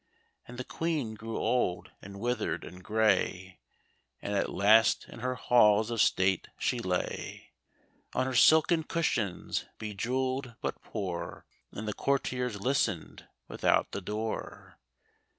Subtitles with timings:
[0.47, 3.59] And the Queen grew old, and withered, and gray.
[4.19, 7.51] And at last in her halls of state she lay
[8.15, 11.45] On her silken cushions, bejeweled, but poor.
[11.71, 14.79] And the courtiers listened without the door.